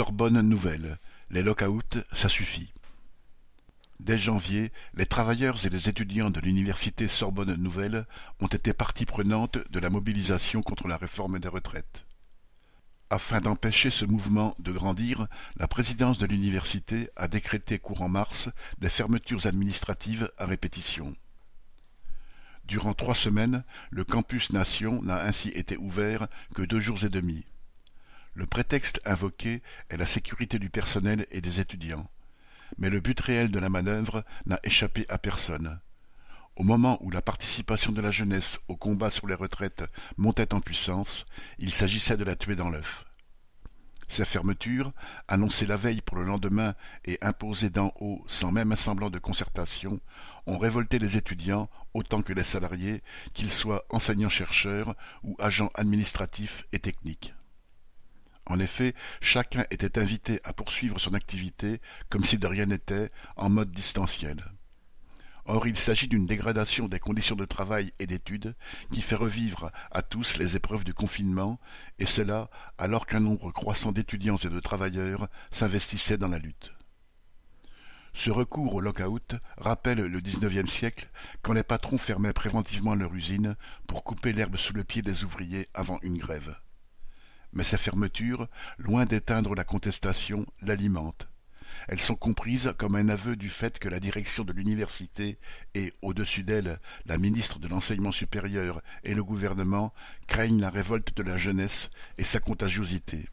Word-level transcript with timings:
Sorbonne 0.00 0.40
Nouvelle, 0.40 0.96
les 1.28 1.42
lock-out, 1.42 1.98
ça 2.14 2.30
suffit. 2.30 2.72
Dès 3.98 4.16
janvier, 4.16 4.72
les 4.94 5.04
travailleurs 5.04 5.66
et 5.66 5.68
les 5.68 5.90
étudiants 5.90 6.30
de 6.30 6.40
l'université 6.40 7.06
Sorbonne 7.06 7.54
Nouvelle 7.56 8.06
ont 8.40 8.46
été 8.46 8.72
partie 8.72 9.04
prenante 9.04 9.58
de 9.68 9.78
la 9.78 9.90
mobilisation 9.90 10.62
contre 10.62 10.88
la 10.88 10.96
réforme 10.96 11.38
des 11.38 11.48
retraites. 11.48 12.06
Afin 13.10 13.42
d'empêcher 13.42 13.90
ce 13.90 14.06
mouvement 14.06 14.54
de 14.58 14.72
grandir, 14.72 15.26
la 15.56 15.68
présidence 15.68 16.16
de 16.16 16.24
l'université 16.24 17.10
a 17.14 17.28
décrété 17.28 17.78
courant 17.78 18.08
mars 18.08 18.48
des 18.78 18.88
fermetures 18.88 19.46
administratives 19.46 20.32
à 20.38 20.46
répétition. 20.46 21.12
Durant 22.64 22.94
trois 22.94 23.14
semaines, 23.14 23.64
le 23.90 24.04
campus 24.04 24.50
Nation 24.54 25.02
n'a 25.02 25.22
ainsi 25.22 25.50
été 25.50 25.76
ouvert 25.76 26.26
que 26.54 26.62
deux 26.62 26.80
jours 26.80 27.04
et 27.04 27.10
demi. 27.10 27.44
Le 28.34 28.46
prétexte 28.46 29.00
invoqué 29.04 29.62
est 29.88 29.96
la 29.96 30.06
sécurité 30.06 30.58
du 30.58 30.70
personnel 30.70 31.26
et 31.30 31.40
des 31.40 31.60
étudiants. 31.60 32.08
Mais 32.78 32.88
le 32.88 33.00
but 33.00 33.20
réel 33.20 33.50
de 33.50 33.58
la 33.58 33.68
manœuvre 33.68 34.24
n'a 34.46 34.60
échappé 34.62 35.04
à 35.08 35.18
personne. 35.18 35.80
Au 36.56 36.62
moment 36.62 36.98
où 37.02 37.10
la 37.10 37.22
participation 37.22 37.90
de 37.90 38.00
la 38.00 38.10
jeunesse 38.10 38.58
au 38.68 38.76
combat 38.76 39.10
sur 39.10 39.26
les 39.26 39.34
retraites 39.34 39.84
montait 40.16 40.54
en 40.54 40.60
puissance, 40.60 41.24
il 41.58 41.72
s'agissait 41.72 42.16
de 42.16 42.24
la 42.24 42.36
tuer 42.36 42.54
dans 42.54 42.70
l'œuf. 42.70 43.04
Ces 44.08 44.24
fermetures, 44.24 44.92
annoncées 45.28 45.66
la 45.66 45.76
veille 45.76 46.00
pour 46.00 46.16
le 46.16 46.24
lendemain 46.24 46.74
et 47.04 47.18
imposées 47.22 47.70
d'en 47.70 47.92
haut 48.00 48.24
sans 48.28 48.50
même 48.50 48.72
un 48.72 48.76
semblant 48.76 49.08
de 49.08 49.20
concertation, 49.20 50.00
ont 50.46 50.58
révolté 50.58 50.98
les 50.98 51.16
étudiants 51.16 51.70
autant 51.94 52.20
que 52.20 52.32
les 52.32 52.44
salariés, 52.44 53.02
qu'ils 53.34 53.50
soient 53.52 53.84
enseignants-chercheurs 53.88 54.96
ou 55.22 55.36
agents 55.38 55.70
administratifs 55.74 56.64
et 56.72 56.80
techniques. 56.80 57.34
En 58.46 58.58
effet, 58.58 58.94
chacun 59.20 59.64
était 59.70 59.98
invité 59.98 60.40
à 60.44 60.52
poursuivre 60.52 60.98
son 60.98 61.14
activité 61.14 61.80
comme 62.08 62.24
si 62.24 62.38
de 62.38 62.46
rien 62.46 62.66
n'était, 62.66 63.10
en 63.36 63.50
mode 63.50 63.70
distanciel. 63.70 64.44
Or 65.46 65.66
il 65.66 65.78
s'agit 65.78 66.06
d'une 66.06 66.26
dégradation 66.26 66.86
des 66.86 67.00
conditions 67.00 67.34
de 67.34 67.44
travail 67.44 67.92
et 67.98 68.06
d'études 68.06 68.54
qui 68.92 69.02
fait 69.02 69.16
revivre 69.16 69.72
à 69.90 70.02
tous 70.02 70.36
les 70.38 70.54
épreuves 70.54 70.84
du 70.84 70.94
confinement, 70.94 71.58
et 71.98 72.06
cela 72.06 72.50
alors 72.78 73.06
qu'un 73.06 73.20
nombre 73.20 73.50
croissant 73.50 73.92
d'étudiants 73.92 74.36
et 74.36 74.48
de 74.48 74.60
travailleurs 74.60 75.28
s'investissaient 75.50 76.18
dans 76.18 76.28
la 76.28 76.38
lutte. 76.38 76.72
Ce 78.12 78.30
recours 78.30 78.74
au 78.74 78.80
lock-out 78.80 79.36
rappelle 79.56 80.00
le 80.00 80.20
XIXe 80.20 80.70
siècle, 80.70 81.08
quand 81.42 81.52
les 81.52 81.62
patrons 81.62 81.98
fermaient 81.98 82.32
préventivement 82.32 82.94
leur 82.94 83.14
usine 83.14 83.56
pour 83.86 84.04
couper 84.04 84.32
l'herbe 84.32 84.56
sous 84.56 84.72
le 84.72 84.84
pied 84.84 85.02
des 85.02 85.24
ouvriers 85.24 85.68
avant 85.74 85.98
une 86.02 86.18
grève. 86.18 86.56
Mais 87.52 87.64
ces 87.64 87.76
fermetures, 87.76 88.48
loin 88.78 89.06
d'éteindre 89.06 89.54
la 89.54 89.64
contestation, 89.64 90.46
l'alimentent. 90.62 91.28
Elles 91.88 92.00
sont 92.00 92.14
comprises 92.14 92.72
comme 92.78 92.94
un 92.94 93.08
aveu 93.08 93.36
du 93.36 93.48
fait 93.48 93.78
que 93.78 93.88
la 93.88 94.00
direction 94.00 94.44
de 94.44 94.52
l'université 94.52 95.38
et, 95.74 95.92
au-dessus 96.02 96.42
d'elle, 96.42 96.78
la 97.06 97.18
ministre 97.18 97.58
de 97.58 97.68
l'enseignement 97.68 98.12
supérieur 98.12 98.82
et 99.04 99.14
le 99.14 99.24
gouvernement 99.24 99.92
craignent 100.26 100.60
la 100.60 100.70
révolte 100.70 101.16
de 101.16 101.22
la 101.22 101.36
jeunesse 101.36 101.90
et 102.18 102.24
sa 102.24 102.40
contagiosité. 102.40 103.28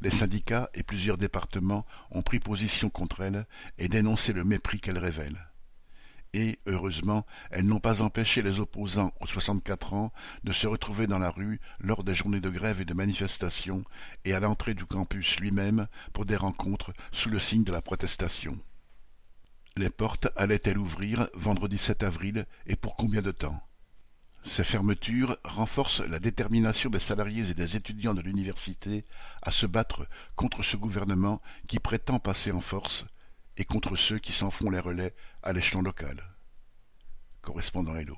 Les 0.00 0.10
syndicats 0.10 0.70
et 0.74 0.82
plusieurs 0.82 1.18
départements 1.18 1.86
ont 2.10 2.22
pris 2.22 2.40
position 2.40 2.90
contre 2.90 3.22
elle 3.22 3.46
et 3.78 3.88
dénoncé 3.88 4.32
le 4.32 4.44
mépris 4.44 4.80
qu'elle 4.80 4.98
révèle 4.98 5.51
et, 6.34 6.58
heureusement, 6.66 7.26
elles 7.50 7.66
n'ont 7.66 7.80
pas 7.80 8.00
empêché 8.00 8.42
les 8.42 8.58
opposants 8.58 9.12
aux 9.20 9.26
soixante-quatre 9.26 9.92
ans 9.92 10.12
de 10.44 10.52
se 10.52 10.66
retrouver 10.66 11.06
dans 11.06 11.18
la 11.18 11.30
rue 11.30 11.60
lors 11.80 12.04
des 12.04 12.14
journées 12.14 12.40
de 12.40 12.48
grève 12.48 12.80
et 12.80 12.86
de 12.86 12.94
manifestation 12.94 13.84
et 14.24 14.32
à 14.32 14.40
l'entrée 14.40 14.74
du 14.74 14.86
campus 14.86 15.38
lui-même 15.40 15.88
pour 16.12 16.24
des 16.24 16.36
rencontres 16.36 16.92
sous 17.10 17.28
le 17.28 17.38
signe 17.38 17.64
de 17.64 17.72
la 17.72 17.82
protestation. 17.82 18.58
Les 19.76 19.90
portes 19.90 20.28
allaient-elles 20.36 20.78
ouvrir 20.78 21.28
vendredi 21.34 21.78
7 21.78 22.02
avril 22.02 22.46
et 22.66 22.76
pour 22.76 22.96
combien 22.96 23.22
de 23.22 23.30
temps? 23.30 23.62
Ces 24.44 24.64
fermetures 24.64 25.36
renforcent 25.44 26.00
la 26.00 26.18
détermination 26.18 26.90
des 26.90 26.98
salariés 26.98 27.48
et 27.50 27.54
des 27.54 27.76
étudiants 27.76 28.14
de 28.14 28.20
l'université 28.20 29.04
à 29.40 29.50
se 29.50 29.66
battre 29.66 30.06
contre 30.34 30.62
ce 30.62 30.76
gouvernement 30.76 31.40
qui 31.68 31.78
prétend 31.78 32.18
passer 32.18 32.50
en 32.50 32.60
force 32.60 33.06
et 33.56 33.64
contre 33.64 33.96
ceux 33.96 34.18
qui 34.18 34.32
s'en 34.32 34.50
font 34.50 34.70
les 34.70 34.80
relais 34.80 35.14
à 35.42 35.52
l'échelon 35.52 35.82
local. 35.82 36.22
Correspondant 37.42 37.94
Hello. 37.94 38.16